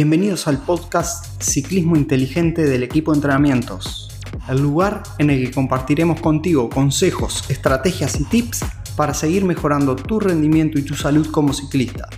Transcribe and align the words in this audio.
Bienvenidos 0.00 0.46
al 0.46 0.58
podcast 0.58 1.42
Ciclismo 1.42 1.96
Inteligente 1.96 2.62
del 2.62 2.84
equipo 2.84 3.10
de 3.10 3.16
entrenamientos, 3.16 4.08
el 4.48 4.62
lugar 4.62 5.02
en 5.18 5.28
el 5.28 5.44
que 5.44 5.50
compartiremos 5.50 6.20
contigo 6.20 6.70
consejos, 6.70 7.50
estrategias 7.50 8.20
y 8.20 8.24
tips 8.26 8.60
para 8.96 9.12
seguir 9.12 9.44
mejorando 9.44 9.96
tu 9.96 10.20
rendimiento 10.20 10.78
y 10.78 10.82
tu 10.82 10.94
salud 10.94 11.28
como 11.32 11.52
ciclista. 11.52 12.08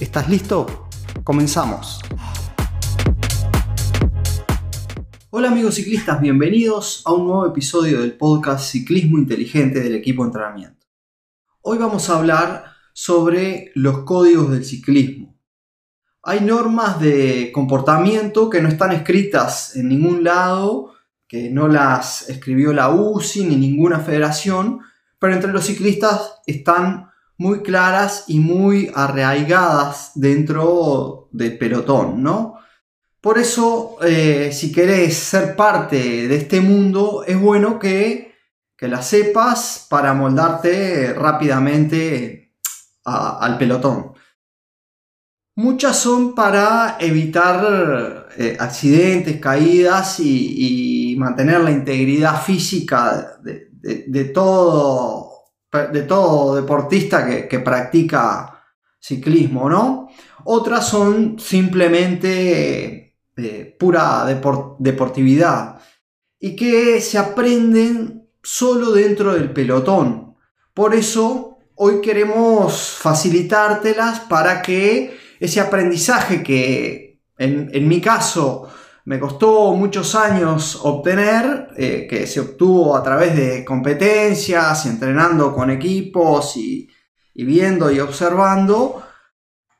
¿Estás 0.00 0.30
listo? 0.30 0.88
Comenzamos. 1.22 2.00
Hola 5.28 5.48
amigos 5.48 5.74
ciclistas, 5.74 6.22
bienvenidos 6.22 7.02
a 7.04 7.12
un 7.12 7.26
nuevo 7.26 7.46
episodio 7.46 8.00
del 8.00 8.16
podcast 8.16 8.70
Ciclismo 8.70 9.18
Inteligente 9.18 9.80
del 9.80 9.96
equipo 9.96 10.22
de 10.22 10.28
entrenamiento. 10.28 10.86
Hoy 11.60 11.76
vamos 11.76 12.08
a 12.08 12.16
hablar 12.16 12.64
sobre 12.94 13.70
los 13.74 14.04
códigos 14.04 14.50
del 14.50 14.64
ciclismo 14.64 15.37
hay 16.22 16.40
normas 16.40 17.00
de 17.00 17.50
comportamiento 17.52 18.50
que 18.50 18.60
no 18.60 18.68
están 18.68 18.92
escritas 18.92 19.76
en 19.76 19.88
ningún 19.88 20.24
lado, 20.24 20.92
que 21.26 21.50
no 21.50 21.68
las 21.68 22.28
escribió 22.28 22.72
la 22.72 22.90
UCI 22.90 23.44
ni 23.44 23.56
ninguna 23.56 24.00
federación, 24.00 24.80
pero 25.18 25.34
entre 25.34 25.52
los 25.52 25.64
ciclistas 25.64 26.40
están 26.46 27.10
muy 27.36 27.62
claras 27.62 28.24
y 28.26 28.40
muy 28.40 28.90
arraigadas 28.94 30.12
dentro 30.14 31.28
del 31.30 31.56
pelotón, 31.56 32.22
¿no? 32.22 32.58
Por 33.20 33.38
eso, 33.38 33.98
eh, 34.02 34.50
si 34.52 34.72
querés 34.72 35.16
ser 35.16 35.56
parte 35.56 36.28
de 36.28 36.36
este 36.36 36.60
mundo, 36.60 37.24
es 37.26 37.38
bueno 37.38 37.78
que, 37.78 38.34
que 38.76 38.88
las 38.88 39.06
sepas 39.06 39.86
para 39.90 40.14
moldarte 40.14 41.12
rápidamente 41.14 42.54
al 43.04 43.58
pelotón. 43.58 44.12
Muchas 45.58 45.98
son 45.98 46.36
para 46.36 46.98
evitar 47.00 48.28
eh, 48.36 48.56
accidentes, 48.60 49.40
caídas 49.40 50.20
y, 50.20 51.16
mantener 51.18 51.62
la 51.62 51.72
integridad 51.72 52.40
física 52.40 53.40
de, 53.42 54.24
todo, 54.26 55.32
de 55.92 56.02
todo, 56.02 56.54
deportista 56.54 57.48
que, 57.48 57.58
practica 57.58 58.62
ciclismo, 59.00 59.68
¿no? 59.68 60.08
Otras 60.44 60.86
son 60.86 61.40
simplemente 61.40 63.16
eh, 63.36 63.76
pura 63.80 64.26
deportividad 64.78 65.80
y 66.38 66.54
que 66.54 67.00
se 67.00 67.18
aprenden 67.18 68.28
solo 68.44 68.92
dentro 68.92 69.34
del 69.34 69.52
pelotón. 69.52 70.36
Por 70.72 70.94
eso 70.94 71.58
hoy 71.74 72.00
queremos 72.00 72.96
facilitártelas 73.00 74.20
para 74.20 74.62
que 74.62 75.26
ese 75.40 75.60
aprendizaje 75.60 76.42
que 76.42 77.20
en, 77.38 77.88
mi 77.88 78.00
caso 78.00 78.68
me 79.04 79.18
costó 79.18 79.72
muchos 79.74 80.14
años 80.14 80.80
obtener, 80.82 81.68
eh, 81.76 82.06
que 82.08 82.26
se 82.26 82.40
obtuvo 82.40 82.96
a 82.96 83.02
través 83.02 83.36
de 83.36 83.64
competencias, 83.64 84.84
entrenando 84.86 85.54
con 85.54 85.70
equipos 85.70 86.56
y, 86.56 86.88
viendo 87.34 87.90
y 87.90 88.00
observando, 88.00 89.02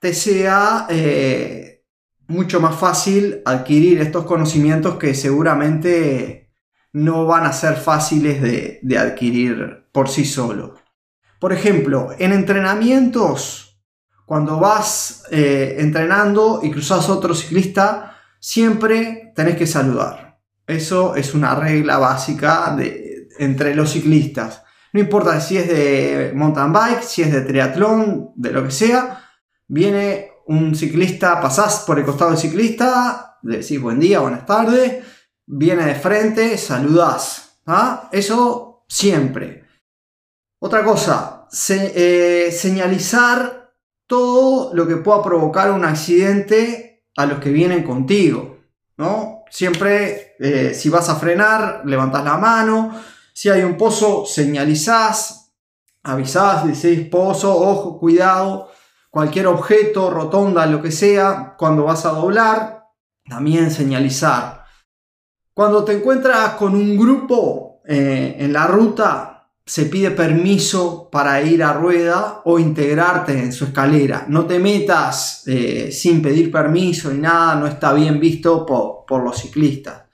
te 0.00 0.14
sea 0.14 0.86
eh, 0.88 1.84
mucho 2.28 2.60
más 2.60 2.76
fácil 2.76 3.42
adquirir 3.44 4.00
estos 4.00 4.24
conocimientos 4.24 4.96
que 4.96 5.14
seguramente 5.14 6.52
no 6.92 7.26
van 7.26 7.44
a 7.44 7.52
ser 7.52 7.74
fáciles 7.74 8.40
de, 8.40 8.78
de 8.82 8.98
adquirir 8.98 9.88
por 9.92 10.08
sí 10.08 10.24
solos. 10.24 10.78
Por 11.40 11.52
ejemplo, 11.52 12.10
en 12.18 12.32
entrenamientos 12.32 13.67
cuando 14.28 14.60
vas 14.60 15.24
eh, 15.30 15.76
entrenando 15.78 16.60
y 16.62 16.70
cruzas 16.70 17.08
otro 17.08 17.34
ciclista, 17.34 18.14
siempre 18.38 19.32
tenés 19.34 19.56
que 19.56 19.66
saludar. 19.66 20.38
Eso 20.66 21.16
es 21.16 21.32
una 21.32 21.54
regla 21.54 21.96
básica 21.96 22.76
entre 23.38 23.74
los 23.74 23.90
ciclistas. 23.90 24.62
No 24.92 25.00
importa 25.00 25.40
si 25.40 25.56
es 25.56 25.66
de 25.66 26.32
mountain 26.34 26.70
bike, 26.70 27.02
si 27.02 27.22
es 27.22 27.32
de 27.32 27.40
triatlón, 27.40 28.32
de 28.36 28.52
lo 28.52 28.64
que 28.64 28.70
sea, 28.70 29.18
viene 29.66 30.32
un 30.46 30.74
ciclista, 30.74 31.40
pasás 31.40 31.84
por 31.86 31.98
el 31.98 32.04
costado 32.04 32.32
del 32.32 32.38
ciclista, 32.38 33.38
le 33.44 33.60
decís 33.60 33.80
buen 33.80 33.98
día, 33.98 34.20
buenas 34.20 34.44
tardes, 34.44 35.06
viene 35.46 35.86
de 35.86 35.94
frente, 35.94 36.58
saludás. 36.58 37.60
¿ah? 37.64 38.10
Eso 38.12 38.84
siempre. 38.86 39.64
Otra 40.58 40.84
cosa, 40.84 41.46
eh, 41.70 42.50
señalizar 42.52 43.57
todo 44.08 44.74
lo 44.74 44.88
que 44.88 44.96
pueda 44.96 45.22
provocar 45.22 45.70
un 45.70 45.84
accidente 45.84 47.04
a 47.16 47.26
los 47.26 47.38
que 47.38 47.50
vienen 47.50 47.84
contigo, 47.84 48.58
¿no? 48.96 49.44
Siempre, 49.50 50.34
eh, 50.40 50.74
si 50.74 50.88
vas 50.88 51.08
a 51.08 51.16
frenar, 51.16 51.82
levantas 51.84 52.24
la 52.24 52.36
mano, 52.38 52.92
si 53.32 53.50
hay 53.50 53.62
un 53.62 53.76
pozo, 53.76 54.24
señalizás, 54.26 55.52
avisás, 56.02 56.66
decís 56.66 57.06
pozo, 57.08 57.54
ojo, 57.56 57.98
cuidado, 57.98 58.70
cualquier 59.10 59.46
objeto, 59.46 60.10
rotonda, 60.10 60.66
lo 60.66 60.82
que 60.82 60.90
sea, 60.90 61.54
cuando 61.58 61.84
vas 61.84 62.04
a 62.06 62.10
doblar, 62.10 62.86
también 63.28 63.70
señalizar. 63.70 64.64
Cuando 65.52 65.84
te 65.84 65.92
encuentras 65.92 66.54
con 66.54 66.74
un 66.74 66.96
grupo 66.96 67.82
eh, 67.86 68.36
en 68.38 68.52
la 68.52 68.66
ruta, 68.66 69.37
se 69.68 69.84
pide 69.84 70.12
permiso 70.12 71.10
para 71.10 71.42
ir 71.42 71.62
a 71.62 71.74
rueda 71.74 72.40
o 72.46 72.58
integrarte 72.58 73.38
en 73.38 73.52
su 73.52 73.66
escalera. 73.66 74.24
No 74.26 74.46
te 74.46 74.58
metas 74.58 75.42
eh, 75.46 75.92
sin 75.92 76.22
pedir 76.22 76.50
permiso 76.50 77.12
ni 77.12 77.18
nada, 77.18 77.54
no 77.54 77.66
está 77.66 77.92
bien 77.92 78.18
visto 78.18 78.64
por, 78.64 79.22
los 79.22 79.36
ciclistas. 79.36 80.04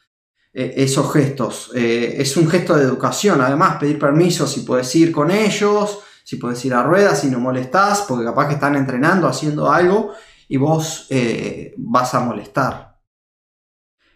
Eh, 0.53 0.75
esos 0.79 1.13
gestos. 1.13 1.71
Eh, 1.73 2.17
es 2.19 2.37
un 2.37 2.49
gesto 2.49 2.75
de 2.75 2.83
educación, 2.83 3.41
además, 3.41 3.77
pedir 3.77 3.97
permiso 3.97 4.49
si 4.49 4.63
puedes 4.63 4.93
ir 4.97 5.13
con 5.13 5.31
ellos, 5.31 6.01
si 6.25 6.35
puedes 6.35 6.65
ir 6.65 6.75
a 6.75 6.83
rueda, 6.83 7.15
si 7.15 7.29
no 7.29 7.39
molestás, 7.39 8.07
porque 8.09 8.25
capaz 8.25 8.49
que 8.49 8.55
están 8.55 8.75
entrenando, 8.75 9.29
haciendo 9.29 9.71
algo 9.71 10.15
y 10.49 10.57
vos 10.57 11.09
vas 11.77 12.15
a 12.15 12.21
molestar. 12.21 12.99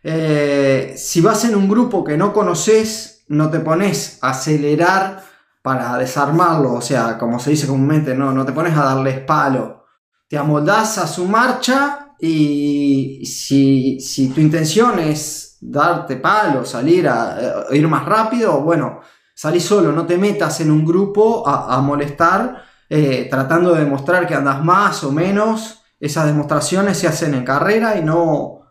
si 0.03 1.21
vas 1.21 1.45
en 1.45 1.55
un 1.55 1.69
grupo 1.69 2.03
que 2.03 2.17
no 2.17 2.33
conoces, 2.33 3.25
no 3.29 3.51
te 3.51 3.61
pones 3.61 4.19
a 4.23 4.31
acelerar 4.31 5.28
para 5.69 5.99
desarmarlo, 5.99 6.73
o 6.73 6.81
sea, 6.81 7.19
como 7.19 7.39
se 7.39 7.51
dice 7.51 7.67
comúnmente, 7.67 8.15
no, 8.15 8.33
no 8.33 8.47
te 8.47 8.53
pones 8.53 8.75
a 8.75 8.85
darles 8.85 9.21
palo, 9.21 9.85
te 10.27 10.39
amoldás 10.39 10.97
a 10.97 11.07
su 11.07 11.27
marcha 11.27 12.15
y 12.19 13.23
si, 13.27 14.01
si 14.01 14.31
tu 14.31 14.41
intención 14.41 14.99
es 14.99 15.59
darte 15.61 16.17
palo, 16.17 16.65
salir 16.65 17.07
a, 17.07 17.67
ir 17.71 17.87
más 17.87 18.07
rápido, 18.07 18.63
bueno, 18.63 19.01
salí 19.35 19.61
solo, 19.61 19.93
no 19.93 20.07
te 20.07 20.17
metas 20.17 20.59
en 20.63 20.71
un 20.71 20.87
grupo 20.87 21.47
a, 21.47 21.79
molestar 21.83 22.63
eh, 22.89 23.27
tratando 23.29 23.75
de 23.75 23.85
demostrar 23.85 24.27
que 24.27 24.35
andas 24.35 24.65
más 24.65 25.05
o 25.05 25.13
menos. 25.13 25.83
Esas 26.01 26.25
demostraciones 26.25 26.97
se 26.97 27.09
hacen 27.09 27.35
en 27.35 27.45
carrera 27.45 27.99
y 27.99 28.03
no, 28.03 28.63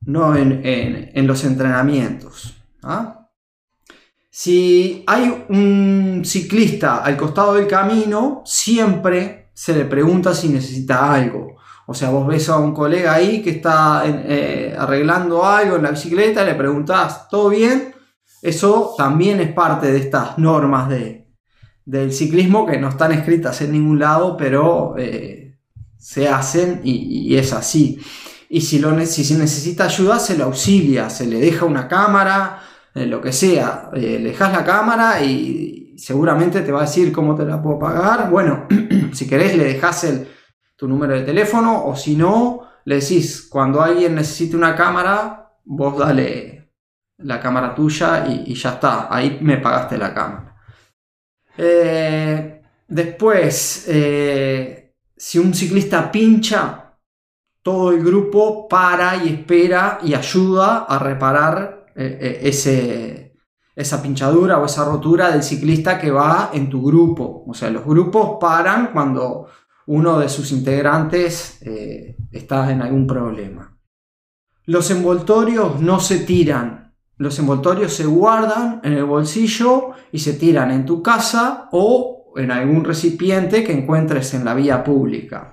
no 0.00 0.34
en, 0.34 0.60
en 0.64 1.26
los 1.28 1.44
entrenamientos. 1.44 2.56
¿ah? 2.82 3.19
Si 4.30 5.02
hay 5.08 5.44
un 5.48 6.22
ciclista 6.24 6.98
al 6.98 7.16
costado 7.16 7.54
del 7.54 7.66
camino, 7.66 8.42
siempre 8.44 9.50
se 9.52 9.74
le 9.74 9.84
pregunta 9.84 10.34
si 10.34 10.48
necesita 10.48 11.12
algo. 11.12 11.56
O 11.86 11.94
sea, 11.94 12.10
vos 12.10 12.26
ves 12.28 12.48
a 12.48 12.58
un 12.58 12.72
colega 12.72 13.14
ahí 13.14 13.42
que 13.42 13.50
está 13.50 14.04
eh, 14.06 14.76
arreglando 14.78 15.44
algo 15.44 15.74
en 15.74 15.82
la 15.82 15.90
bicicleta, 15.90 16.44
le 16.44 16.54
preguntás, 16.54 17.28
¿todo 17.28 17.48
bien? 17.48 17.92
Eso 18.40 18.94
también 18.96 19.40
es 19.40 19.52
parte 19.52 19.90
de 19.90 19.98
estas 19.98 20.38
normas 20.38 20.88
de, 20.88 21.28
del 21.84 22.12
ciclismo 22.12 22.64
que 22.64 22.78
no 22.78 22.88
están 22.88 23.10
escritas 23.10 23.60
en 23.62 23.72
ningún 23.72 23.98
lado, 23.98 24.36
pero 24.36 24.94
eh, 24.96 25.58
se 25.98 26.28
hacen 26.28 26.80
y, 26.84 27.34
es 27.36 27.52
así. 27.52 27.98
Y 28.48 28.60
si, 28.60 28.78
lo, 28.78 28.98
si 29.04 29.34
necesita 29.34 29.86
ayuda, 29.86 30.20
se 30.20 30.36
le 30.36 30.44
auxilia, 30.44 31.10
se 31.10 31.26
le 31.26 31.40
deja 31.40 31.64
una 31.64 31.88
cámara, 31.88 32.62
eh, 32.92 33.06
lo 33.06 33.20
que 33.20 33.32
sea, 33.32 33.90
eh, 33.94 34.18
le 34.20 34.30
dejas 34.30 34.52
la 34.52 34.64
cámara 34.64 35.22
y 35.22 35.94
seguramente 35.96 36.62
te 36.62 36.72
va 36.72 36.80
a 36.80 36.86
decir 36.86 37.12
cómo 37.12 37.36
te 37.36 37.44
la 37.44 37.62
puedo 37.62 37.78
pagar. 37.78 38.28
Bueno, 38.28 38.66
si 39.12 39.28
querés 39.28 39.56
le 39.56 39.64
dejas 39.64 40.04
el, 40.04 40.28
tu 40.76 40.88
número 40.88 41.14
de 41.14 41.22
teléfono 41.22 41.84
o 41.84 41.94
si 41.94 42.16
no, 42.16 42.62
le 42.84 42.96
decís, 42.96 43.46
cuando 43.48 43.80
alguien 43.80 44.16
necesite 44.16 44.56
una 44.56 44.74
cámara, 44.74 45.52
vos 45.64 45.98
dale 45.98 46.72
la 47.18 47.38
cámara 47.38 47.74
tuya 47.74 48.26
y, 48.26 48.54
ya 48.54 48.70
está, 48.70 49.14
ahí 49.14 49.38
me 49.40 49.58
pagaste 49.58 49.96
la 49.96 50.12
cámara. 50.12 50.56
Eh, 51.56 52.62
después, 52.88 53.88
si 55.16 55.38
un 55.38 55.54
ciclista 55.54 56.10
pincha, 56.10 56.96
todo 57.62 57.92
el 57.92 58.02
grupo 58.02 58.66
para 58.66 59.16
y 59.16 59.28
espera 59.34 59.98
y 60.02 60.14
ayuda 60.14 60.86
a 60.88 60.98
reparar 60.98 61.79
eh, 61.94 62.18
eh, 62.20 62.40
ese, 62.42 63.34
esa 63.74 64.02
pinchadura 64.02 64.58
o 64.58 64.66
esa 64.66 64.84
rotura 64.84 65.30
del 65.30 65.42
ciclista 65.42 65.98
que 65.98 66.10
va 66.10 66.50
en 66.52 66.68
tu 66.68 66.82
grupo. 66.82 67.44
O 67.46 67.54
sea, 67.54 67.70
los 67.70 67.84
grupos 67.84 68.38
paran 68.40 68.90
cuando 68.92 69.48
uno 69.86 70.18
de 70.18 70.28
sus 70.28 70.52
integrantes 70.52 71.60
eh, 71.62 72.16
está 72.30 72.70
en 72.70 72.82
algún 72.82 73.06
problema. 73.06 73.76
Los 74.66 74.90
envoltorios 74.90 75.80
no 75.80 75.98
se 75.98 76.20
tiran, 76.20 76.94
los 77.16 77.38
envoltorios 77.38 77.92
se 77.92 78.06
guardan 78.06 78.80
en 78.84 78.92
el 78.92 79.04
bolsillo 79.04 79.90
y 80.12 80.20
se 80.20 80.34
tiran 80.34 80.70
en 80.70 80.86
tu 80.86 81.02
casa 81.02 81.68
o 81.72 82.32
en 82.36 82.50
algún 82.50 82.84
recipiente 82.84 83.64
que 83.64 83.72
encuentres 83.72 84.32
en 84.34 84.44
la 84.44 84.54
vía 84.54 84.84
pública. 84.84 85.52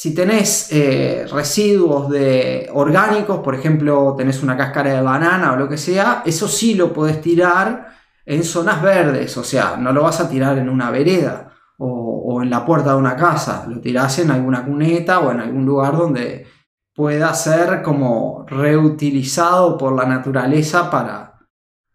Si 0.00 0.14
tenés 0.14 0.72
eh, 0.72 1.26
residuos 1.30 2.08
de 2.08 2.70
orgánicos, 2.72 3.40
por 3.40 3.54
ejemplo, 3.54 4.14
tenés 4.16 4.42
una 4.42 4.56
cáscara 4.56 4.94
de 4.94 5.02
banana 5.02 5.52
o 5.52 5.56
lo 5.56 5.68
que 5.68 5.76
sea, 5.76 6.22
eso 6.24 6.48
sí 6.48 6.72
lo 6.72 6.90
podés 6.90 7.20
tirar 7.20 7.86
en 8.24 8.42
zonas 8.42 8.80
verdes, 8.80 9.36
o 9.36 9.44
sea, 9.44 9.76
no 9.76 9.92
lo 9.92 10.04
vas 10.04 10.18
a 10.22 10.30
tirar 10.30 10.56
en 10.56 10.70
una 10.70 10.90
vereda 10.90 11.52
o, 11.76 12.40
en 12.42 12.48
la 12.48 12.64
puerta 12.64 12.92
de 12.92 12.96
una 12.96 13.14
casa, 13.14 13.66
lo 13.68 13.78
tirás 13.78 14.18
en 14.20 14.30
alguna 14.30 14.64
cuneta 14.64 15.18
o 15.18 15.32
en 15.32 15.40
algún 15.40 15.66
lugar 15.66 15.94
donde 15.94 16.46
pueda 16.94 17.34
ser 17.34 17.82
como 17.82 18.46
reutilizado 18.48 19.76
por 19.76 19.94
la 19.94 20.06
naturaleza 20.06 20.90
para, 20.90 21.40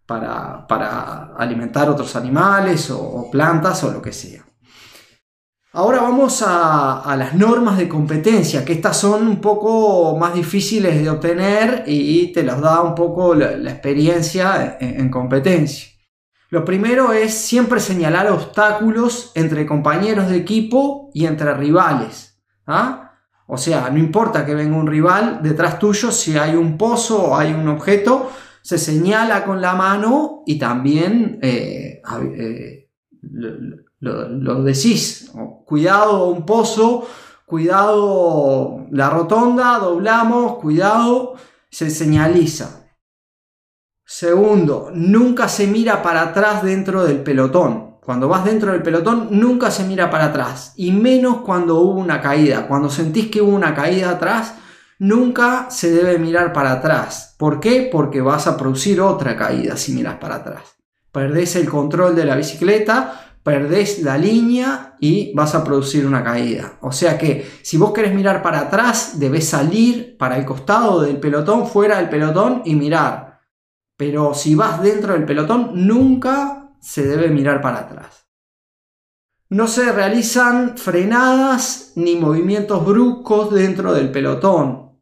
para, 0.06 1.34
alimentar 1.36 1.90
otros 1.90 2.16
animales 2.16 2.92
o 2.92 3.32
plantas 3.32 3.84
o 3.84 3.92
lo 3.92 4.00
que 4.00 4.14
sea. 4.14 4.45
Ahora 5.78 6.00
vamos 6.00 6.42
a, 6.42 7.14
las 7.18 7.36
normas 7.36 7.78
de 7.78 7.90
competencia, 7.90 8.64
que 8.64 8.72
estas 8.72 8.96
son 8.96 9.28
un 9.28 9.42
poco 9.42 10.16
más 10.18 10.34
difíciles 10.34 11.04
de 11.04 11.10
obtener 11.10 11.84
y 11.86 12.32
te 12.32 12.44
las 12.44 12.62
da 12.62 12.82
un 12.82 12.96
poco 12.96 13.36
la, 13.36 13.72
experiencia 13.72 14.78
en, 14.80 15.10
competencia. 15.10 15.90
Lo 16.50 16.64
primero 16.64 17.12
es 17.12 17.34
siempre 17.34 17.82
señalar 17.82 18.32
obstáculos 18.32 19.34
entre 19.36 19.66
compañeros 19.66 20.30
de 20.30 20.38
equipo 20.38 21.12
y 21.14 21.26
entre 21.26 21.54
rivales. 21.54 22.42
¿ah? 22.66 23.12
O 23.46 23.58
sea, 23.58 23.90
no 23.90 23.98
importa 23.98 24.46
que 24.46 24.56
venga 24.56 24.78
un 24.78 24.88
rival 24.88 25.42
detrás 25.44 25.78
tuyo, 25.78 26.10
si 26.10 26.38
hay 26.38 26.56
un 26.56 26.78
pozo 26.78 27.22
o 27.22 27.36
hay 27.36 27.52
un 27.52 27.68
objeto, 27.68 28.32
se 28.62 28.78
señala 28.78 29.44
con 29.44 29.60
la 29.60 29.76
mano 29.76 30.42
y 30.46 30.58
también 30.58 31.38
eh, 31.42 32.02
eh, 32.38 32.88
lo, 34.14 34.64
decís, 34.64 35.32
cuidado 35.66 36.28
un 36.28 36.46
pozo, 36.46 37.08
cuidado 37.46 38.86
la 38.92 39.10
rotonda, 39.10 39.80
doblamos, 39.80 40.58
cuidado, 40.58 41.36
se 41.70 41.90
señaliza. 41.90 42.88
Segundo, 44.06 44.92
nunca 44.94 45.48
se 45.48 45.68
mira 45.68 46.04
para 46.04 46.22
atrás 46.22 46.64
dentro 46.64 47.04
del 47.04 47.24
pelotón. 47.24 47.96
Cuando 48.06 48.28
vas 48.28 48.46
dentro 48.46 48.72
del 48.72 48.84
pelotón, 48.84 49.30
nunca 49.32 49.72
se 49.72 49.84
mira 49.84 50.12
para 50.12 50.26
atrás. 50.26 50.74
Y 50.76 50.92
menos 50.92 51.38
cuando 51.38 51.80
hubo 51.80 52.00
una 52.00 52.22
caída. 52.22 52.68
Cuando 52.68 52.90
sentís 52.92 53.32
que 53.32 53.42
hubo 53.42 53.56
una 53.56 53.74
caída 53.74 54.12
atrás, 54.12 54.54
nunca 55.00 55.72
se 55.72 55.90
debe 55.90 56.20
mirar 56.20 56.54
para 56.54 56.74
atrás. 56.74 57.36
¿Por 57.40 57.60
qué? 57.60 57.90
Porque 57.92 58.22
vas 58.22 58.46
a 58.46 58.58
producir 58.58 59.02
otra 59.02 59.36
caída 59.36 59.76
si 59.76 59.92
miras 59.92 60.18
para 60.18 60.36
atrás. 60.36 60.76
Perdés 61.12 61.56
el 61.56 61.70
control 61.70 62.16
de 62.16 62.26
la 62.26 62.36
bicicleta, 62.36 63.25
perdés 63.46 64.02
la 64.02 64.18
línea 64.18 64.96
y 65.00 65.32
vas 65.36 65.54
a 65.54 65.64
producir 65.64 66.08
una 66.08 66.24
caída. 66.24 66.80
O 66.82 66.92
sea 66.92 67.16
que 67.16 67.48
si 67.62 67.78
vos 67.78 67.94
querés 67.94 68.12
mirar 68.16 68.42
para 68.42 68.62
atrás, 68.62 69.20
debes 69.20 69.48
salir 69.48 70.18
para 70.18 70.36
el 70.36 70.46
costado 70.46 71.02
del 71.02 71.20
pelotón, 71.20 71.68
fuera 71.68 71.98
del 71.98 72.10
pelotón 72.10 72.64
y 72.66 72.74
mirar. 72.74 73.42
Pero 73.96 74.34
si 74.34 74.56
vas 74.56 74.82
dentro 74.82 75.14
del 75.14 75.26
pelotón, 75.26 75.70
nunca 75.76 76.72
se 76.82 77.06
debe 77.06 77.30
mirar 77.30 77.62
para 77.62 77.82
atrás. 77.82 78.26
No 79.50 79.68
se 79.68 79.92
realizan 79.92 80.76
frenadas 80.76 81.92
ni 81.96 82.16
movimientos 82.16 82.84
bruscos 82.84 83.54
dentro 83.54 83.94
del 83.94 84.10
pelotón. 84.10 84.98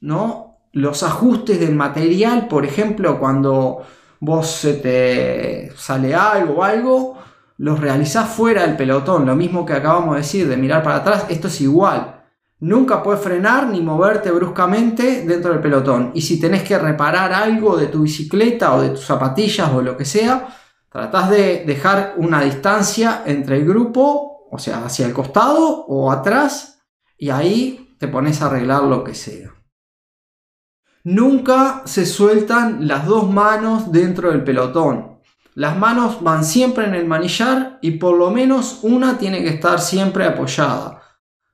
¿no? 0.00 0.58
Los 0.72 1.04
ajustes 1.04 1.60
del 1.60 1.76
material, 1.76 2.48
por 2.48 2.66
ejemplo, 2.66 3.20
cuando 3.20 3.84
vos 4.18 4.50
se 4.50 4.74
te 4.74 5.70
sale 5.76 6.16
algo 6.16 6.54
o 6.54 6.62
algo, 6.64 7.25
los 7.58 7.80
realizás 7.80 8.28
fuera 8.28 8.62
del 8.62 8.76
pelotón, 8.76 9.26
lo 9.26 9.34
mismo 9.34 9.64
que 9.64 9.72
acabamos 9.72 10.14
de 10.14 10.20
decir 10.20 10.48
de 10.48 10.56
mirar 10.56 10.82
para 10.82 10.96
atrás, 10.96 11.26
esto 11.28 11.48
es 11.48 11.60
igual. 11.60 12.24
Nunca 12.58 13.02
puedes 13.02 13.22
frenar 13.22 13.66
ni 13.68 13.80
moverte 13.80 14.30
bruscamente 14.30 15.26
dentro 15.26 15.52
del 15.52 15.60
pelotón. 15.60 16.10
Y 16.14 16.22
si 16.22 16.40
tenés 16.40 16.62
que 16.62 16.78
reparar 16.78 17.32
algo 17.32 17.76
de 17.76 17.88
tu 17.88 18.02
bicicleta 18.02 18.74
o 18.74 18.80
de 18.80 18.90
tus 18.90 19.04
zapatillas 19.04 19.70
o 19.72 19.82
lo 19.82 19.96
que 19.96 20.06
sea, 20.06 20.48
tratás 20.90 21.30
de 21.30 21.64
dejar 21.66 22.14
una 22.16 22.40
distancia 22.40 23.22
entre 23.26 23.56
el 23.56 23.66
grupo, 23.66 24.48
o 24.50 24.58
sea, 24.58 24.84
hacia 24.86 25.06
el 25.06 25.12
costado 25.12 25.84
o 25.86 26.10
atrás, 26.10 26.82
y 27.18 27.28
ahí 27.28 27.94
te 27.98 28.08
pones 28.08 28.40
a 28.40 28.46
arreglar 28.46 28.84
lo 28.84 29.04
que 29.04 29.14
sea. 29.14 29.54
Nunca 31.04 31.82
se 31.84 32.04
sueltan 32.06 32.88
las 32.88 33.06
dos 33.06 33.30
manos 33.30 33.92
dentro 33.92 34.30
del 34.30 34.42
pelotón. 34.42 35.15
Las 35.56 35.78
manos 35.78 36.22
van 36.22 36.44
siempre 36.44 36.84
en 36.84 36.94
el 36.94 37.06
manillar 37.06 37.78
y 37.80 37.92
por 37.92 38.14
lo 38.14 38.30
menos 38.30 38.80
una 38.82 39.16
tiene 39.16 39.42
que 39.42 39.48
estar 39.48 39.80
siempre 39.80 40.26
apoyada. 40.26 41.00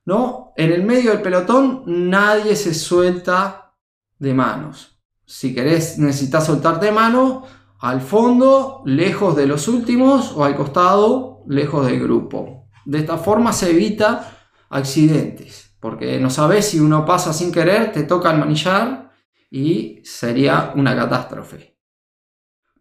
¿no? 0.04 0.52
En 0.56 0.72
el 0.72 0.82
medio 0.82 1.12
del 1.12 1.22
pelotón 1.22 1.84
nadie 1.86 2.56
se 2.56 2.74
suelta 2.74 3.76
de 4.18 4.34
manos. 4.34 4.98
Si 5.24 5.54
querés, 5.54 6.00
necesitas 6.00 6.46
soltarte 6.46 6.86
de 6.86 6.92
mano, 6.92 7.44
al 7.78 8.00
fondo, 8.00 8.82
lejos 8.86 9.36
de 9.36 9.46
los 9.46 9.68
últimos 9.68 10.32
o 10.32 10.44
al 10.44 10.56
costado, 10.56 11.44
lejos 11.46 11.86
del 11.86 12.00
grupo. 12.00 12.66
De 12.84 12.98
esta 12.98 13.18
forma 13.18 13.52
se 13.52 13.70
evita 13.70 14.48
accidentes, 14.68 15.76
porque 15.78 16.18
no 16.18 16.28
sabes 16.28 16.68
si 16.70 16.80
uno 16.80 17.06
pasa 17.06 17.32
sin 17.32 17.52
querer, 17.52 17.92
te 17.92 18.02
toca 18.02 18.32
el 18.32 18.40
manillar 18.40 19.12
y 19.48 20.00
sería 20.02 20.72
una 20.74 20.96
catástrofe. 20.96 21.71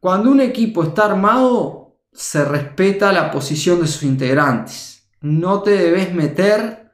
Cuando 0.02 0.32
un 0.32 0.42
equipo 0.42 0.82
está 0.82 1.06
armado, 1.06 2.00
se 2.12 2.44
respeta 2.44 3.14
la 3.14 3.30
posición 3.30 3.82
de 3.82 3.88
sus 3.88 4.02
integrantes. 4.02 5.08
No 5.22 5.62
te 5.62 5.70
debes 5.78 6.12
meter 6.12 6.92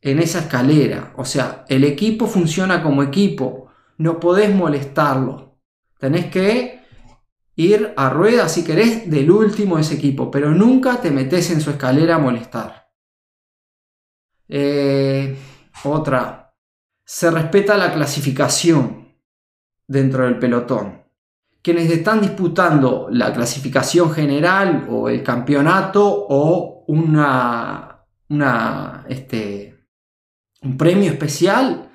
en 0.00 0.18
esa 0.18 0.40
escalera. 0.40 1.12
O 1.16 1.24
sea, 1.24 1.64
el 1.68 1.84
equipo 1.84 2.26
funciona 2.26 2.82
como 2.82 3.04
equipo. 3.04 3.68
No 3.96 4.18
podés 4.18 4.52
molestarlo. 4.52 5.60
Tenés 6.00 6.32
que 6.32 6.80
ir 7.54 7.94
a 7.96 8.10
rueda 8.10 8.48
si 8.48 8.64
querés 8.64 9.08
del 9.08 9.30
último 9.30 9.76
de 9.76 9.82
ese 9.82 9.94
equipo, 9.94 10.28
pero 10.28 10.50
nunca 10.50 11.00
te 11.00 11.12
metes 11.12 11.48
en 11.52 11.60
su 11.60 11.70
escalera 11.70 12.16
a 12.16 12.18
molestar. 12.18 12.90
Eh, 14.48 15.36
otra, 15.84 16.56
se 17.04 17.30
respeta 17.30 17.76
la 17.76 17.94
clasificación 17.94 19.14
dentro 19.86 20.24
del 20.24 20.40
pelotón 20.40 21.01
quienes 21.62 21.90
están 21.90 22.20
disputando 22.20 23.06
la 23.10 23.32
clasificación 23.32 24.10
general 24.10 24.86
o 24.90 25.08
el 25.08 25.22
campeonato 25.22 26.04
o 26.04 26.84
una, 26.88 28.04
este, 29.08 29.86
un 30.62 30.76
premio 30.76 31.10
especial, 31.10 31.88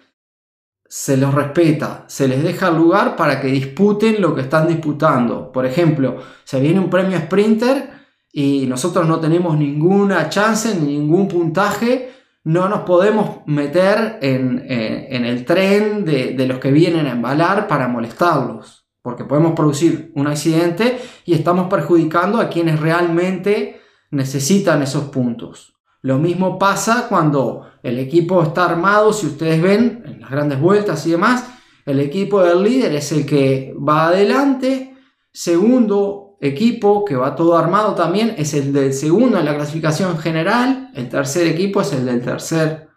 se 0.89 1.17
los 1.17 1.33
respeta, 1.33 2.05
se 2.07 2.29
les 2.29 2.41
deja 2.41 2.71
lugar 2.71 3.17
para 3.17 3.41
que 3.41 3.47
disputen 3.47 4.21
lo 4.21 4.33
que 4.33 4.41
están 4.41 4.69
disputando. 4.69 5.51
Por 5.51 5.65
ejemplo, 5.65 6.17
se 6.45 6.61
viene 6.61 6.79
un 6.79 6.89
premio 6.89 7.19
sprinter 7.19 7.91
y 8.31 8.65
nosotros 8.67 9.05
no 9.05 9.19
tenemos 9.19 9.57
ninguna 9.57 10.29
chance 10.29 10.73
ni 10.75 10.97
ningún 10.97 11.27
puntaje, 11.27 12.13
no 12.45 12.69
nos 12.69 12.81
podemos 12.81 13.45
meter 13.47 14.19
en, 14.21 14.63
el 14.69 15.43
tren 15.43 16.05
de, 16.05 16.33
de 16.35 16.47
los 16.47 16.59
que 16.59 16.71
vienen 16.71 17.05
a 17.05 17.11
embalar 17.11 17.67
para 17.67 17.89
molestarlos 17.89 18.86
porque 19.07 19.23
podemos 19.23 19.53
producir 19.53 20.11
un 20.15 20.27
accidente 20.27 20.99
y 21.23 21.33
estamos 21.33 21.69
perjudicando 21.69 22.41
a 22.41 22.49
quienes 22.49 22.77
realmente 22.77 23.79
necesitan 24.11 24.81
esos 24.81 25.05
puntos. 25.05 25.77
Lo 26.01 26.17
mismo 26.17 26.59
pasa 26.59 27.05
cuando 27.07 27.67
el 27.83 27.99
equipo 27.99 28.43
está 28.43 28.65
armado, 28.65 29.13
si 29.13 29.27
ustedes 29.27 29.61
ven 29.61 30.03
en 30.05 30.19
las 30.19 30.29
grandes 30.29 30.59
vueltas 30.59 31.07
y 31.07 31.11
demás, 31.11 31.45
el 31.85 32.01
equipo 32.01 32.43
del 32.43 32.61
líder 32.61 32.95
es 32.95 33.13
el 33.13 33.25
que 33.25 33.73
va 33.77 34.07
adelante, 34.07 34.93
segundo 35.31 36.35
equipo 36.41 37.05
que 37.05 37.15
va 37.15 37.33
todo 37.33 37.57
armado 37.57 37.95
también 37.95 38.35
es 38.37 38.53
el 38.55 38.73
del 38.73 38.91
segundo 38.91 39.39
en 39.39 39.45
la 39.45 39.55
clasificación 39.55 40.17
general, 40.17 40.91
el 40.95 41.07
tercer 41.07 41.47
equipo 41.47 41.79
es 41.79 41.93
el 41.93 42.05
del 42.05 42.21
tercer 42.21 42.89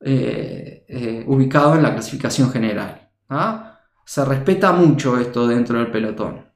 eh, 0.00 0.86
eh, 0.88 1.24
ubicado 1.26 1.74
en 1.74 1.82
la 1.82 1.92
clasificación 1.92 2.50
general. 2.50 3.10
¿ah? 3.28 3.71
Se 4.04 4.24
respeta 4.24 4.72
mucho 4.72 5.18
esto 5.18 5.46
dentro 5.46 5.78
del 5.78 5.90
pelotón. 5.90 6.52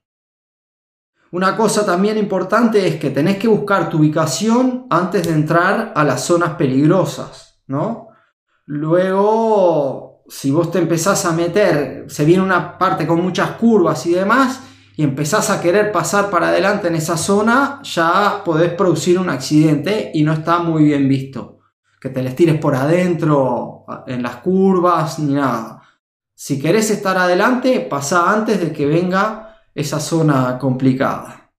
Una 1.33 1.57
cosa 1.57 1.85
también 1.85 2.19
importante 2.19 2.87
es 2.87 2.97
que 2.97 3.11
tenés 3.11 3.37
que 3.37 3.49
buscar 3.49 3.91
tu 3.91 3.99
ubicación 3.99 4.87
antes 4.91 5.27
de 5.27 5.35
entrar 5.35 5.93
a 5.95 6.05
las 6.05 6.25
zonas 6.25 6.55
peligrosas, 6.55 7.63
¿no? 7.67 8.09
Luego, 8.65 10.23
si 10.29 10.51
vos 10.51 10.71
te 10.71 10.79
empezás 10.79 11.25
a 11.27 11.33
meter, 11.33 12.07
se 12.09 12.25
viene 12.25 12.43
una 12.43 12.79
parte 12.79 13.07
con 13.07 13.21
muchas 13.21 13.53
curvas 13.53 14.07
y 14.07 14.15
demás, 14.15 14.61
y 14.97 15.03
empezás 15.03 15.51
a 15.51 15.61
querer 15.61 15.93
pasar 15.93 16.31
para 16.31 16.49
adelante 16.49 16.89
en 16.89 16.95
esa 16.95 17.17
zona, 17.17 17.81
ya 17.83 18.43
podés 18.45 18.73
producir 18.73 19.19
un 19.19 19.29
accidente 19.29 20.11
y 20.15 20.23
no 20.23 20.33
está 20.33 20.61
muy 20.61 20.85
bien 20.85 21.09
visto. 21.09 21.59
que 22.01 22.11
te 22.11 22.23
les 22.23 22.37
tires 22.37 22.59
por 22.61 22.75
adentro 22.75 23.85
en 24.07 24.23
las 24.23 24.37
curvas 24.37 25.19
ni 25.19 25.35
nada. 25.35 25.76
Si 26.39 26.61
querés 26.61 26.91
estar 26.91 27.17
adelante, 27.17 27.81
pasa 27.81 28.31
antes 28.31 28.61
de 28.61 28.71
que 28.71 28.85
venga 28.85 29.57
esa 29.75 29.99
zona 29.99 30.59
complicada. 30.59 31.51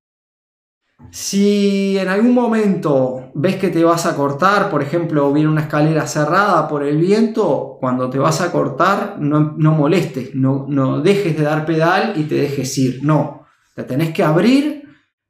Si 1.10 1.98
en 1.98 2.07
algún 2.10 2.36
momento 2.36 3.31
ves 3.34 3.55
que 3.55 3.69
te 3.69 3.84
vas 3.84 4.05
a 4.05 4.15
cortar, 4.15 4.69
por 4.69 4.84
ejemplo, 4.84 5.34
viene 5.34 5.50
una 5.50 5.62
escalera 5.62 6.05
cerrada 6.05 6.67
por 6.67 6.84
el 6.84 6.98
viento, 6.98 7.77
cuando 7.79 8.07
te 8.12 8.19
vas 8.19 8.39
a 8.41 8.51
cortar, 8.51 9.15
no, 9.19 9.55
molestes, 9.57 10.36
no, 10.36 10.67
no 10.69 11.01
dejes 11.01 11.36
de 11.36 11.43
dar 11.43 11.65
pedal 11.65 12.13
y 12.15 12.25
te 12.25 12.36
dejes 12.36 12.77
ir. 12.77 13.00
No, 13.03 13.48
te 13.74 13.81
tenés 13.84 14.13
que 14.13 14.24
abrir 14.24 14.84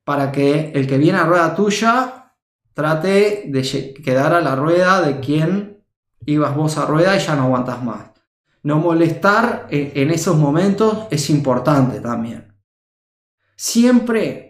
para 0.03 0.29
que 0.29 0.73
el 0.75 0.87
que 0.87 0.97
viene 0.97 1.19
a 1.19 1.25
rueda 1.25 1.55
tuya 1.55 2.33
trate 2.73 3.45
de 3.47 3.93
quedar 4.03 4.33
a 4.33 4.41
la 4.41 4.57
rueda 4.57 5.01
de 5.01 5.21
quien 5.21 5.85
ibas 6.25 6.53
vos 6.53 6.77
a 6.77 6.85
rueda 6.85 7.15
y 7.15 7.19
ya 7.19 7.37
no 7.37 7.43
aguantas 7.43 7.81
más. 7.81 8.16
No 8.63 8.79
molestar 8.79 9.67
en 9.69 10.11
esos 10.11 10.37
momentos 10.37 11.07
es 11.09 11.29
importante 11.29 11.99
también. 12.01 12.53
Siempre 13.55 14.47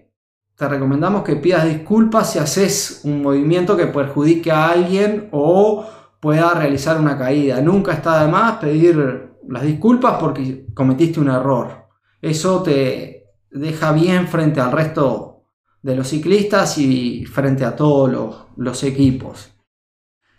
te 0.58 0.68
recomendamos 0.68 1.24
que 1.24 1.36
pidas 1.36 1.66
disculpas 1.66 2.34
si 2.34 2.40
haces 2.40 3.02
un 3.04 3.22
movimiento 3.22 3.78
que 3.78 3.86
perjudique 3.86 4.52
a 4.52 4.70
alguien 4.70 5.30
o 5.32 5.86
pueda 6.20 6.54
realizar 6.56 7.00
una 7.00 7.18
caída. 7.18 7.62
Nunca 7.62 7.94
está 7.94 8.24
de 8.24 8.32
más 8.32 8.58
pedir 8.58 9.34
las 9.48 9.64
disculpas 9.64 10.18
porque 10.20 10.66
cometiste 10.74 11.20
un 11.20 11.30
error. 11.30 11.88
Eso 12.22 12.64
te 12.64 13.28
deja 13.52 13.92
bien 13.92 14.28
frente 14.28 14.60
al 14.60 14.72
resto 14.72 15.44
de 15.84 15.96
los 15.96 16.08
ciclistas 16.08 16.80
y 16.80 17.24
frente 17.26 17.64
a 17.64 17.76
todos 17.76 18.12
los, 18.12 18.48
los 18.58 18.84
equipos. 18.84 19.52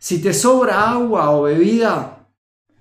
Si 0.00 0.20
te 0.20 0.34
sobra 0.34 0.90
agua 0.90 1.30
o 1.30 1.42
bebida 1.42 2.17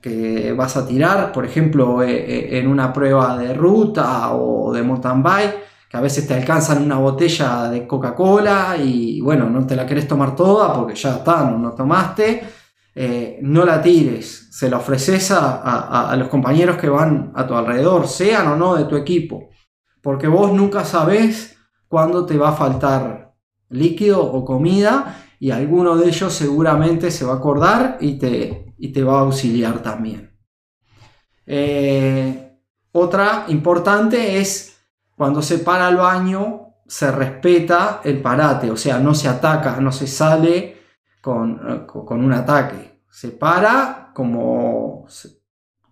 que 0.02 0.54
vas 0.54 0.78
a 0.78 0.88
tirar, 0.88 1.32
por 1.32 1.46
ejemplo, 1.46 2.04
e, 2.04 2.12
e, 2.12 2.60
en 2.60 2.68
una 2.68 2.94
prueba 2.94 3.38
de 3.38 3.54
ruta 3.54 4.32
o 4.34 4.72
de 4.72 4.84
mountain 4.84 5.24
bike, 5.24 5.56
que 5.90 5.98
a 5.98 6.02
veces 6.02 6.28
te 6.28 6.34
alcanzan 6.34 6.84
una 6.84 6.98
botella 6.98 7.70
de 7.70 7.88
Coca-Cola 7.88 8.78
y 8.78 9.22
bueno, 9.22 9.50
no 9.50 9.66
te 9.66 9.76
la 9.76 9.86
querés 9.86 10.08
tomar 10.08 10.36
toda 10.36 10.74
porque 10.74 10.96
ya 10.96 11.18
está, 11.18 11.46
no, 11.46 11.58
no 11.58 11.72
tomaste, 11.72 12.44
eh, 12.94 13.40
no 13.42 13.64
la 13.64 13.82
tires, 13.82 14.48
se 14.52 14.70
la 14.70 14.78
ofreces 14.78 15.32
a, 15.32 16.16
los 16.18 16.28
compañeros 16.30 16.78
que 16.78 16.90
van 16.90 17.32
a 17.36 17.46
tu 17.46 17.54
alrededor, 17.54 18.08
sean 18.08 18.48
o 18.48 18.56
no 18.56 18.76
de 18.76 18.86
tu 18.86 18.96
equipo, 18.96 19.50
porque 20.02 20.28
vos 20.28 20.52
nunca 20.52 20.84
sabés 20.84 21.58
cuándo 21.88 22.26
te 22.26 22.38
va 22.38 22.50
a 22.50 22.54
faltar 22.54 23.36
líquido 23.70 24.24
o 24.24 24.44
comida 24.44 25.24
y 25.40 25.52
alguno 25.52 25.96
de 25.96 26.08
ellos 26.08 26.34
seguramente 26.34 27.12
se 27.12 27.24
va 27.24 27.34
a 27.34 27.38
acordar 27.38 27.98
y 28.02 28.18
te, 28.18 28.67
y 28.78 28.92
te 28.92 29.04
va 29.04 29.20
a 29.20 29.22
auxiliar 29.22 29.82
también. 29.82 30.32
Eh, 31.46 32.60
otra 32.92 33.46
importante 33.48 34.38
es 34.38 34.78
cuando 35.16 35.42
se 35.42 35.60
para 35.60 35.90
el 35.90 35.98
baño, 35.98 36.74
se 36.88 37.12
respeta 37.12 38.02
el 38.04 38.22
parate, 38.22 38.72
o 38.72 38.78
sea, 38.78 39.00
no 39.00 39.14
se 39.14 39.28
ataca, 39.28 39.80
no 39.80 39.92
se 39.92 40.08
sale 40.08 40.78
con, 41.22 41.60
eh, 41.68 42.14
un 42.14 42.34
ataque. 42.34 43.02
Se 43.10 43.30
para 43.30 44.12
como, 44.14 45.06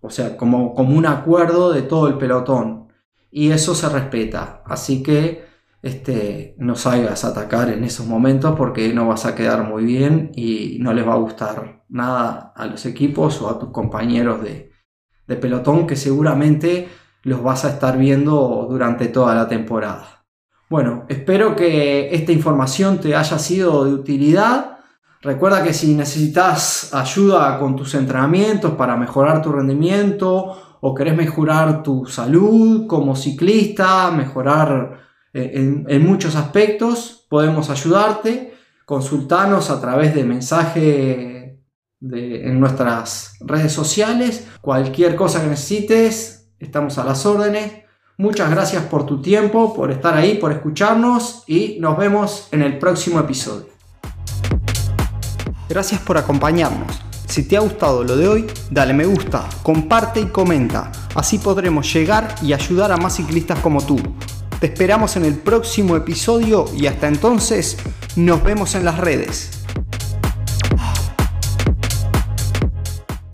o 0.02 0.10
sea, 0.10 0.38
como, 0.38 0.74
como 0.74 0.96
un 0.96 1.06
acuerdo 1.06 1.74
de 1.74 1.82
todo 1.82 2.08
el 2.08 2.18
pelotón. 2.18 2.90
Y 3.32 3.52
eso 3.52 3.76
se 3.76 3.90
respeta. 3.90 4.64
Así 4.66 5.04
que 5.04 5.46
este, 5.86 6.56
no 6.58 6.76
salgas 6.76 7.24
a 7.24 7.28
atacar 7.28 7.70
en 7.70 7.84
esos 7.84 8.08
momentos 8.08 8.56
porque 8.58 8.92
no 8.92 9.08
vas 9.08 9.28
a 9.28 9.36
quedar 9.36 9.70
muy 9.70 9.86
bien 9.86 10.32
y 10.36 10.80
no 10.80 10.94
les 10.94 11.08
va 11.08 11.14
a 11.14 11.18
gustar 11.18 11.84
nada 11.90 12.54
a 12.56 12.66
los 12.66 12.88
equipos 12.88 13.40
o 13.44 13.50
a 13.52 13.60
tus 13.60 13.70
compañeros 13.70 14.42
de, 14.42 14.72
de 15.28 15.36
pelotón 15.36 15.86
que 15.86 15.96
seguramente 15.96 16.88
los 17.22 17.44
vas 17.44 17.66
a 17.66 17.70
estar 17.70 18.00
viendo 18.00 18.66
durante 18.68 19.10
toda 19.10 19.36
la 19.36 19.48
temporada. 19.48 20.26
Bueno, 20.72 21.06
espero 21.08 21.56
que 21.56 22.16
esta 22.16 22.32
información 22.32 23.00
te 23.00 23.16
haya 23.16 23.38
sido 23.38 23.86
de 23.86 23.94
utilidad. 23.94 24.80
Recuerda 25.22 25.62
que 25.62 25.72
si 25.76 25.94
necesitas 25.94 26.96
ayuda 26.96 27.60
con 27.60 27.76
tus 27.76 27.94
entrenamientos 27.94 28.72
para 28.72 28.98
mejorar 28.98 29.40
tu 29.40 29.52
rendimiento 29.52 30.78
o 30.82 30.96
querés 30.96 31.16
mejorar 31.16 31.84
tu 31.84 32.08
salud 32.08 32.88
como 32.88 33.16
ciclista, 33.16 34.10
mejorar 34.10 34.95
eh, 35.38 35.84
en, 35.90 36.06
muchos 36.06 36.38
aspectos, 36.38 37.26
podemos 37.30 37.70
ayudarte. 37.70 38.54
Consultanos 38.86 39.70
a 39.70 39.82
través 39.82 40.16
de 40.16 40.24
mensaje 40.24 41.60
en 42.02 42.60
nuestras 42.60 43.36
redes 43.42 43.74
sociales. 43.74 44.48
Cualquier 44.62 45.18
cosa 45.18 45.42
que 45.42 45.48
necesites, 45.48 46.52
estamos 46.58 46.98
a 47.00 47.04
las 47.04 47.26
órdenes. 47.26 47.84
Muchas 48.18 48.50
gracias 48.50 48.84
por 48.84 49.06
tu 49.06 49.22
tiempo, 49.22 49.74
por 49.74 49.92
estar 49.92 50.14
ahí, 50.14 50.36
por 50.36 50.54
escucharnos 50.54 51.44
y 51.48 51.80
nos 51.82 51.98
vemos 51.98 52.48
en 52.54 52.62
el 52.62 52.80
próximo 52.80 53.20
episodio. 53.20 53.66
Gracias 55.68 56.00
por 56.00 56.18
acompañarnos. 56.18 57.02
Si 57.28 57.46
te 57.46 57.58
ha 57.58 57.60
gustado 57.60 58.06
lo 58.06 58.16
de 58.16 58.30
hoy, 58.30 58.48
dale 58.72 58.94
me 58.94 59.06
gusta, 59.06 59.50
comparte 59.64 60.22
y 60.22 60.28
comenta. 60.28 60.94
Así 61.14 61.40
podremos 61.40 61.92
llegar 61.94 62.36
y 62.42 62.54
ayudar 62.54 62.94
a 62.94 62.98
más 62.98 63.18
ciclistas 63.18 63.60
como 63.60 63.86
tú. 63.86 63.98
Te 64.66 64.72
esperamos 64.72 65.16
en 65.16 65.26
el 65.26 65.36
próximo 65.36 65.96
episodio 65.96 66.66
y 66.76 66.88
hasta 66.88 67.08
entonces 67.08 67.78
nos 68.16 68.44
vemos 68.44 68.74
en 68.74 68.84
las 68.84 68.98
redes. 68.98 69.55